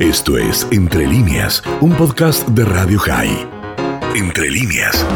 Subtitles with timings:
[0.00, 3.46] Esto es Entre líneas, un podcast de Radio High.
[4.16, 5.06] Entre líneas.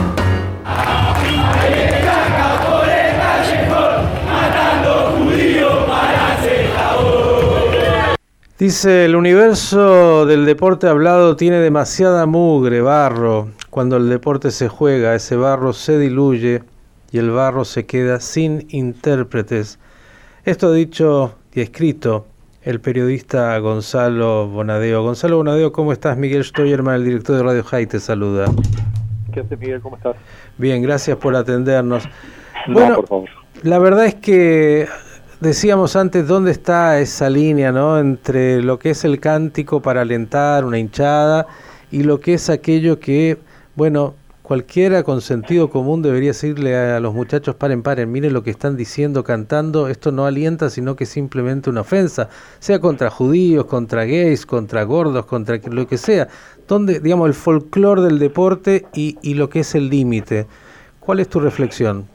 [8.59, 13.53] Dice, el universo del deporte hablado tiene demasiada mugre, barro.
[13.71, 16.63] Cuando el deporte se juega, ese barro se diluye
[17.11, 19.79] y el barro se queda sin intérpretes.
[20.45, 22.27] Esto dicho y escrito
[22.65, 25.03] el periodista Gonzalo Bonadeo.
[25.03, 26.17] Gonzalo Bonadeo, ¿cómo estás?
[26.17, 28.47] Miguel Stoyerman, el director de Radio High, te saluda.
[29.33, 29.81] ¿Qué haces, Miguel?
[29.83, 30.17] ¿Cómo estás?
[30.57, 32.05] Bien, gracias por atendernos.
[32.67, 33.29] No, bueno, por favor.
[33.63, 34.89] la verdad es que
[35.41, 37.99] decíamos antes dónde está esa línea, ¿no?
[37.99, 41.47] Entre lo que es el cántico para alentar una hinchada
[41.91, 43.37] y lo que es aquello que,
[43.75, 48.51] bueno, cualquiera con sentido común debería decirle a los muchachos, paren, paren, miren lo que
[48.51, 53.65] están diciendo, cantando, esto no alienta, sino que es simplemente una ofensa, sea contra judíos,
[53.65, 56.29] contra gays, contra gordos, contra lo que sea,
[56.69, 60.47] donde, digamos, el folclore del deporte y, y lo que es el límite.
[61.01, 62.07] ¿Cuál es tu reflexión?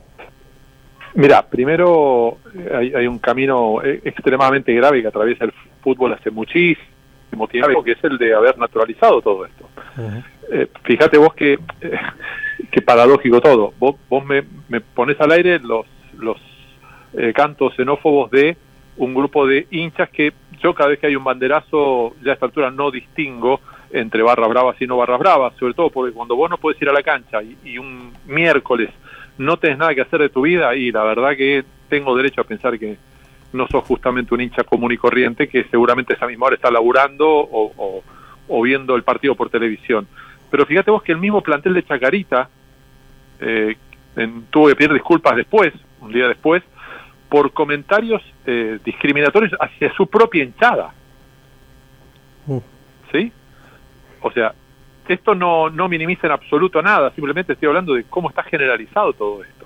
[1.16, 6.30] Mira, primero eh, hay, hay, un camino eh, extremadamente grave que atraviesa el fútbol hace
[6.30, 9.68] muchísimo tiempo, que es el de haber naturalizado todo esto.
[9.98, 10.24] Uh -huh.
[10.52, 12.00] Eh, fíjate vos que, eh,
[12.72, 13.74] que paradójico todo.
[13.80, 15.86] Vos, vos me, me, pones al aire los,
[16.18, 16.38] los
[17.14, 18.58] eh, cantos xenófobos de
[18.98, 22.48] un grupo de hinchas que yo cada vez que hay un banderazo, ya a esta
[22.48, 26.50] altura no distingo entre barras bravas y no barras bravas, sobre todo porque cuando vos
[26.50, 28.90] no puedes ir a la cancha y, un miércoles
[29.38, 32.44] no tenés nada que hacer de tu vida y la verdad que tengo derecho a
[32.44, 32.98] pensar que
[33.54, 37.26] no sos justamente un hincha común y corriente que seguramente esa misma hora está laburando
[37.30, 40.08] o viendo el partido por televisión.
[40.50, 42.50] Pero fíjate vos que el mismo plantel de Chacarita
[43.40, 43.76] eh,
[44.16, 46.64] en, tuvo que pedir disculpas después, un día después,
[47.30, 50.92] por comentarios eh, discriminatorios hacia su propia hinchada.
[52.48, 52.58] Mm.
[53.12, 53.32] ¿Sí?
[54.22, 54.54] O sea,
[55.08, 59.44] esto no, no minimiza en absoluto nada, simplemente estoy hablando de cómo está generalizado todo
[59.44, 59.60] esto.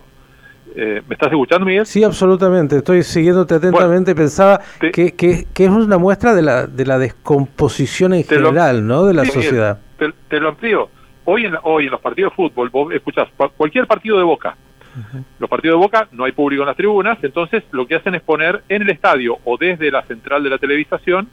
[0.75, 1.85] Eh, ¿Me estás escuchando, Miguel?
[1.85, 2.78] Sí, absolutamente.
[2.78, 4.13] Estoy siguiéndote atentamente.
[4.13, 8.24] Bueno, Pensaba te, que, que, que, es una muestra de la, de la descomposición en
[8.24, 9.06] general, lo, ¿no?
[9.06, 9.79] De la sí, sociedad.
[9.98, 10.90] Te, te, lo amplío.
[11.26, 14.56] Hoy en, hoy en los partidos de fútbol, vos escuchás cualquier partido de Boca.
[14.96, 15.24] Uh -huh.
[15.40, 18.22] Los partidos de Boca no hay público en las tribunas, entonces lo que hacen es
[18.22, 21.30] poner en el estadio o desde la central de la televisación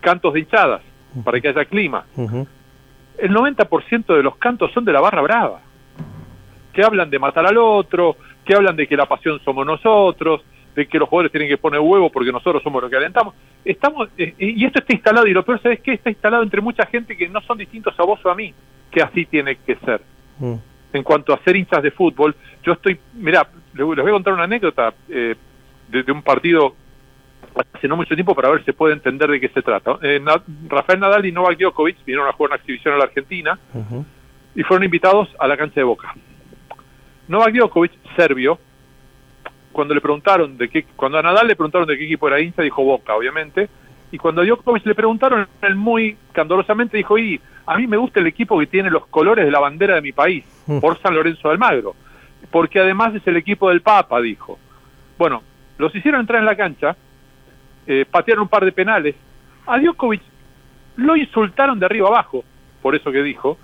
[0.00, 0.82] cantos de hinchadas
[1.14, 1.24] uh -huh.
[1.24, 2.04] para que haya clima.
[2.16, 2.46] Uh -huh
[3.18, 5.60] el 90% de los cantos son de la barra brava,
[6.72, 10.42] que hablan de matar al otro, que hablan de que la pasión somos nosotros,
[10.74, 13.34] de que los jugadores tienen que poner huevo porque nosotros somos los que alentamos.
[13.66, 16.86] Estamos, eh, y esto está instalado, y lo peor es que está instalado entre mucha
[16.86, 18.54] gente que no son distintos a vos o a mí,
[18.90, 20.00] que así tiene que ser.
[20.38, 20.54] Mm.
[20.92, 24.44] En cuanto a ser hinchas de fútbol, yo estoy, mira, les voy a contar una
[24.44, 25.34] anécdota eh,
[25.88, 26.74] de, de un partido
[27.74, 29.98] hace no mucho tiempo para ver si se puede entender de qué se trata.
[30.02, 33.58] Eh, Na Rafael Nadal y Novak Djokovic vinieron a jugar una exhibición a la Argentina
[33.74, 34.04] uh -huh.
[34.54, 36.14] y fueron invitados a la cancha de Boca.
[37.28, 38.58] Novak Djokovic, serbio,
[39.76, 42.62] cuando le preguntaron de qué, cuando a Nadal le preguntaron de qué equipo era hincha,
[42.62, 43.68] dijo Boca, obviamente,
[44.10, 48.20] y cuando a Djokovic le preguntaron, él muy candorosamente dijo, y a mí me gusta
[48.20, 50.80] el equipo que tiene los colores de la bandera de mi país, -huh.
[50.80, 51.94] por San Lorenzo de Almagro,
[52.50, 54.58] porque además es el equipo del Papa, dijo.
[55.18, 55.42] Bueno,
[55.76, 56.96] los hicieron entrar en la cancha,
[57.86, 59.14] eh, patearon un par de penales.
[59.66, 60.22] A Djokovic
[60.96, 62.44] lo insultaron de arriba abajo,
[62.80, 63.58] por eso que dijo.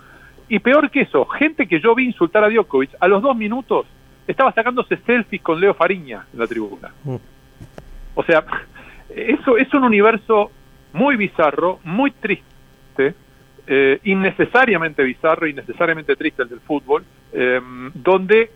[0.47, 3.87] Y peor que eso, gente que yo vi insultar a Djokovic, a los dos minutos
[4.27, 6.93] estaba sacándose selfies con Leo Fariña en la tribuna.
[7.05, 7.17] Mm.
[8.15, 8.45] O sea,
[9.09, 10.51] eso es un universo
[10.93, 13.15] muy bizarro, muy triste,
[13.67, 17.61] eh, innecesariamente bizarro, innecesariamente triste el del fútbol, eh,
[17.95, 18.51] donde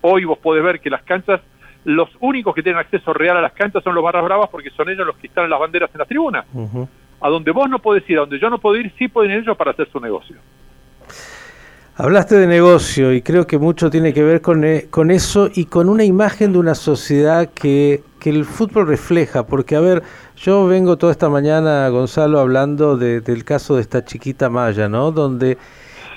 [0.00, 1.40] hoy vos podés ver que las canchas
[1.84, 4.88] los únicos que tienen acceso real a las canchas son los barras bravas porque son
[4.90, 6.44] ellos los que instalan las banderas en las tribunas.
[6.52, 6.88] Uh -huh.
[7.20, 9.38] A donde vos no podés ir, a donde yo no puedo ir, sí pueden ir
[9.38, 10.36] ellos para hacer su negocio.
[12.00, 15.64] Hablaste de negocio y creo que mucho tiene que ver con, eh, con eso y
[15.64, 19.44] con una imagen de una sociedad que, que, el fútbol refleja.
[19.44, 20.04] Porque, a ver,
[20.36, 25.10] yo vengo toda esta mañana, Gonzalo, hablando de, del caso de esta chiquita Maya, ¿no?
[25.10, 25.58] Donde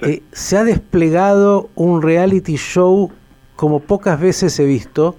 [0.03, 3.11] eh, se ha desplegado un reality show
[3.55, 5.15] como pocas veces he visto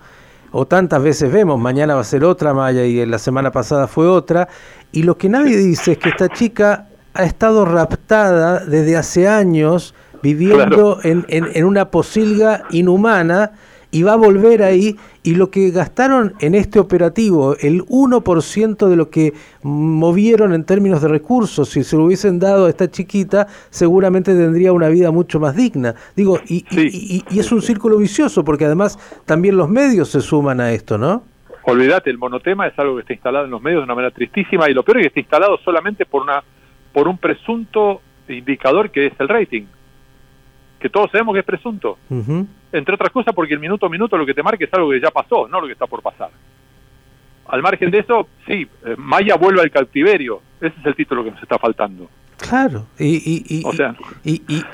[0.53, 4.07] o tantas veces vemos, mañana va a ser otra Maya y la semana pasada fue
[4.07, 4.49] otra,
[4.93, 9.95] y lo que nadie dice es que esta chica ha estado raptada desde hace años,
[10.23, 10.99] viviendo claro.
[11.03, 13.53] en, en, en, una posilga inhumana,
[13.95, 18.97] y va a volver ahí, y lo que gastaron en este operativo, el 1% de
[18.97, 23.47] lo que movieron en términos de recursos, si se lo hubiesen dado a esta chiquita,
[23.69, 25.95] seguramente tendría una vida mucho más digna.
[26.17, 26.89] Digo, y, sí.
[26.91, 30.73] y, y, y es un círculo vicioso, porque además también los medios se suman a
[30.73, 31.23] esto, ¿no?
[31.65, 34.71] Olvídate, el monotema es algo que está instalado en los medios de una manera tristísima,
[34.71, 36.43] y lo peor es que está instalado solamente por una
[36.93, 39.65] por un presunto indicador que es el rating,
[40.83, 41.99] que todos sabemos que es presunto.
[42.73, 45.01] Entre otras cosas porque el minuto a minuto lo que te marca es algo que
[45.01, 46.31] ya pasó, no lo que está por pasar.
[47.47, 50.41] Al margen de eso, sí, eh, Maya vuelve al cautiverio.
[50.61, 52.09] Ese es el título que nos está faltando.
[52.39, 53.63] Claro, y,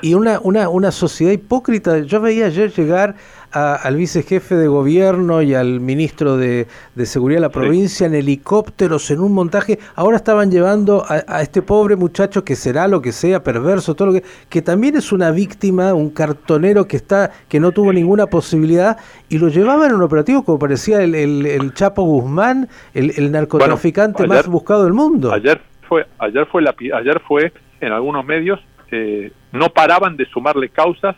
[0.01, 1.99] y, una, una, una sociedad hipócrita.
[1.99, 3.15] Yo veía ayer llegar
[3.51, 6.67] al vicejefe de gobierno y al ministro de,
[7.03, 9.79] Seguridad de la provincia en helicópteros, en un montaje.
[9.95, 14.13] Ahora estaban llevando a, este pobre muchacho que será lo que sea, perverso, todo lo
[14.13, 18.97] que, que también es una víctima, un cartonero que está que no tuvo ninguna posibilidad
[19.29, 24.47] y lo llevaban en un operativo como parecía el, el, Chapo Guzmán, el, narcotraficante más
[24.47, 25.31] buscado del mundo.
[25.31, 28.59] Ayer fue, ayer fue, la, ayer fue en algunos medios,
[28.91, 31.15] eh, no paraban de sumarle causas,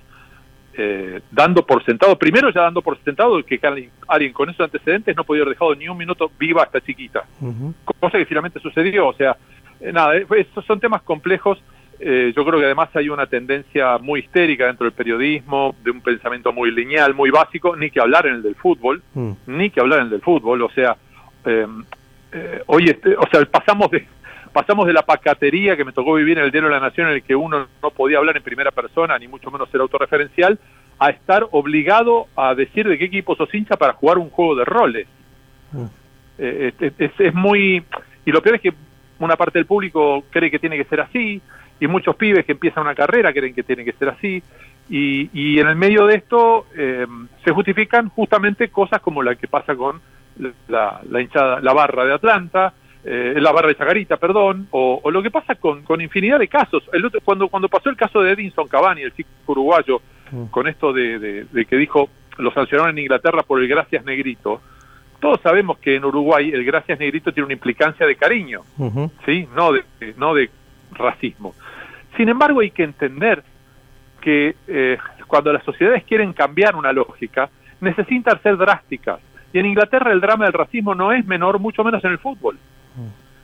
[0.74, 3.60] eh, dando por sentado, primero ya dando por sentado que
[4.08, 7.26] alguien con esos antecedentes no podía haber dejado ni un minuto viva a esta chiquita,
[8.00, 9.36] cosa que finalmente sucedió, o sea,
[9.80, 11.62] eh, nada, estos son temas complejos,
[12.00, 16.52] yo creo que además hay una tendencia muy histérica dentro del periodismo, de un pensamiento
[16.52, 19.32] muy lineal, muy básico, ni que hablar en el del fútbol, mm.
[19.46, 20.98] ni que hablar en el del fútbol, o sea,
[22.66, 24.08] hoy este, o sea, pasamos de
[24.52, 27.16] pasamos de la pacatería que me tocó vivir en el Diario de la Nación, en
[27.16, 30.60] el que uno no podía hablar en primera persona, ni mucho menos ser autorreferencial,
[31.00, 34.66] a estar obligado a decir de qué equipo sos hincha para jugar un juego de
[34.66, 35.08] roles.
[35.72, 35.86] Mm.
[36.38, 37.84] Eh, es, muy...
[38.26, 38.74] Y lo peor es que
[39.20, 41.42] una parte del público cree que tiene que ser así,
[41.80, 44.44] y muchos pibes que empiezan una carrera creen que tiene que ser así,
[44.90, 47.08] y, y en el medio de esto eh,
[47.44, 50.02] se justifican justamente cosas como la que pasa con
[50.68, 55.24] la, la hinchada, la barra de Atlanta, eh, la barra de Chagarita, perdón, o, lo
[55.24, 56.84] que pasa con, con infinidad de casos.
[56.94, 60.02] El cuando, cuando pasó el caso de Edinson Cavani, el chico uruguayo,
[60.32, 60.46] mm.
[60.46, 64.62] con esto de, que dijo lo sancionaron en Inglaterra por el gracias negrito,
[65.20, 68.62] todos sabemos que en Uruguay el gracias negrito tiene una implicancia de cariño,
[69.26, 69.48] ¿sí?
[69.56, 69.84] No de,
[70.18, 70.50] no de
[70.94, 71.54] racismo.
[72.18, 73.44] Sin embargo, hay que entender
[74.22, 77.50] que eh, cuando las sociedades quieren cambiar una lógica,
[77.82, 79.20] necesitan ser drásticas.
[79.54, 82.58] Y en Inglaterra el drama del racismo no es menor, mucho menos en el fútbol.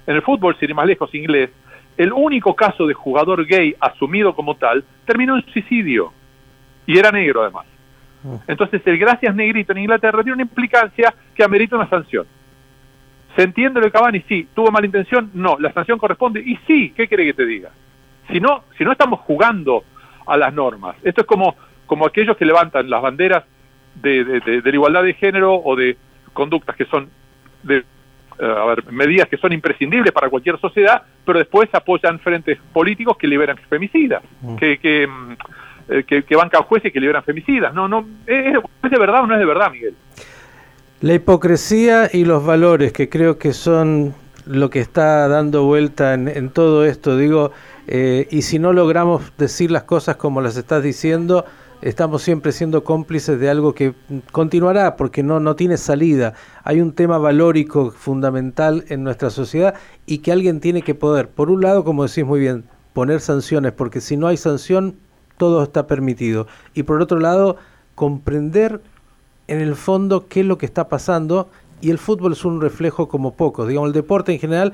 [0.06, 1.50] En el fútbol, sin ir más lejos, inglés,
[1.98, 6.14] el único caso de jugador gay asumido como tal terminó en suicidio.
[6.86, 7.66] Y era negro además.
[8.48, 12.26] Entonces el gracias negrito en Inglaterra tiene una implicancia que amerita una sanción.
[13.36, 14.24] ¿Se entiende lo de Cavani?
[14.28, 14.48] Sí.
[14.54, 15.30] ¿Tuvo mala intención?
[15.34, 15.58] No.
[15.60, 16.40] ¿La sanción corresponde?
[16.40, 16.94] Y sí.
[16.96, 17.70] ¿Qué quiere que te diga?
[18.32, 19.84] Si no, si no estamos jugando
[20.26, 20.96] a las normas.
[21.04, 21.56] Esto es como,
[21.86, 23.44] como aquellos que levantan las banderas
[23.96, 25.98] de, de la igualdad de género o de
[26.34, 27.10] conductas que son
[27.64, 27.84] de
[28.44, 33.28] a ver, medidas que son imprescindibles para cualquier sociedad, pero después apoyan frentes políticos que
[33.28, 34.56] liberan femicidas, mm.
[34.56, 35.32] que, que, mm,
[35.90, 37.74] eh, que, que, bancan jueces que liberan femicidas.
[37.74, 38.54] No, no, ¿es,
[38.90, 39.96] de verdad o no es de verdad, Miguel?
[41.02, 44.14] La hipocresía y los valores, que creo que son
[44.46, 47.52] lo que está dando vuelta en, todo esto, digo,
[47.88, 51.46] eh, y si no logramos decir las cosas como las estás diciendo,
[51.82, 53.94] estamos siempre siendo cómplices de algo que
[54.32, 56.34] continuará porque no, no tiene salida.
[56.64, 59.76] Hay un tema valórico fundamental en nuestra sociedad
[60.06, 63.74] y que alguien tiene que poder, por un lado, como decís muy bien, poner sanciones,
[63.74, 64.96] porque si no hay sanción,
[65.38, 66.48] todo está permitido.
[66.74, 67.58] Y por otro lado,
[67.96, 68.82] comprender
[69.48, 71.50] en el fondo qué es lo que está pasando
[71.80, 74.74] y el fútbol es un reflejo como poco, digamos, el deporte en general,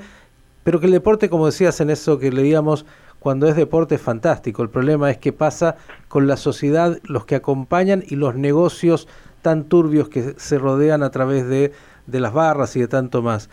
[0.62, 2.86] pero que el deporte, como decías en eso que leíamos,
[3.24, 4.62] cuando es deporte es fantástico.
[4.62, 5.78] El problema es que pasa
[6.08, 9.08] con la sociedad, los que acompañan y los negocios
[9.40, 11.72] tan turbios que se rodean a través de,
[12.06, 13.48] de las barras y de tanto más.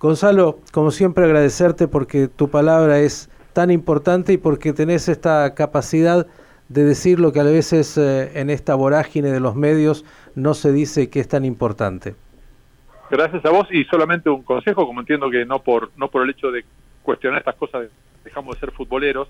[0.00, 6.26] Gonzalo, como siempre agradecerte porque tu palabra es tan importante y porque tenés esta capacidad
[6.70, 10.72] de decir lo que a veces eh, en esta vorágine de los medios no se
[10.72, 12.14] dice que es tan importante.
[13.10, 16.30] Gracias a vos y solamente un consejo, como entiendo que no por no por el
[16.30, 16.64] hecho de
[17.02, 17.90] cuestionar estas cosas
[18.24, 19.28] dejamos de ser futboleros,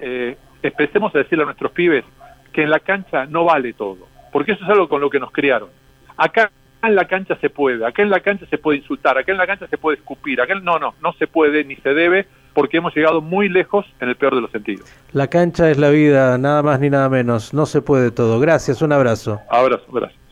[0.00, 2.04] eh, empecemos a decirle a nuestros pibes
[2.52, 5.30] que en la cancha no vale todo, porque eso es algo con lo que nos
[5.32, 5.68] criaron.
[6.16, 6.50] Acá
[6.82, 9.46] en la cancha se puede, acá en la cancha se puede insultar, acá en la
[9.46, 12.94] cancha se puede escupir, acá no, no, no se puede ni se debe porque hemos
[12.94, 14.90] llegado muy lejos en el peor de los sentidos.
[15.12, 18.40] La cancha es la vida, nada más ni nada menos, no se puede todo.
[18.40, 19.40] Gracias, un abrazo.
[19.50, 20.19] Abrazo, gracias.